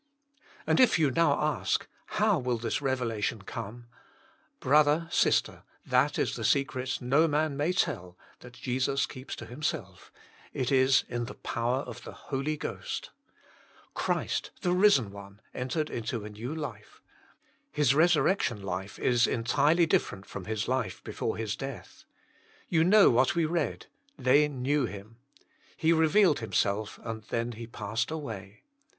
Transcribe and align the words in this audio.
"And 0.65 0.79
if 0.79 0.97
you 0.97 1.11
now 1.11 1.39
ask, 1.39 1.87
How 2.17 2.39
will 2.39 2.57
this 2.57 2.81
revelation 2.81 3.43
come?" 3.43 3.85
Brother, 4.59 5.07
sister, 5.11 5.61
that 5.85 6.17
is 6.17 6.35
the 6.35 6.43
secret 6.43 6.97
that 6.99 7.05
no 7.05 7.27
man 7.27 7.55
may 7.55 7.71
tell, 7.71 8.17
that 8.39 8.53
Jesus 8.53 9.05
keeps 9.05 9.35
to 9.35 9.45
Himself. 9.45 10.11
It 10.53 10.71
is 10.71 11.03
5n 11.11 11.25
tbc 11.27 11.43
power 11.43 11.83
ot 11.87 12.01
tbc 12.01 12.17
l)oli2 12.29 12.57
(3b06t; 12.59 13.09
Christ, 13.93 14.49
the 14.61 14.71
risen 14.71 15.11
One, 15.11 15.39
entered 15.53 15.91
into 15.91 16.25
a 16.25 16.31
new 16.31 16.55
life. 16.55 16.99
His 17.71 17.93
resurrection 17.93 18.59
life 18.63 18.97
is 18.97 19.27
en 19.27 19.43
tirely 19.43 19.85
different 19.85 20.25
from 20.25 20.45
His 20.45 20.67
life 20.67 21.03
before 21.03 21.37
His 21.37 21.55
death. 21.55 22.05
You 22.69 22.83
know 22.83 23.11
what 23.11 23.35
we 23.35 23.45
read: 23.45 23.85
They 24.17 24.47
knew 24.47 24.85
Him." 24.87 25.17
He 25.77 25.93
revealed 25.93 26.39
Himself, 26.39 26.99
and 27.03 27.21
then 27.25 27.51
He 27.51 27.67
passed 27.67 28.09
away. 28.09 28.63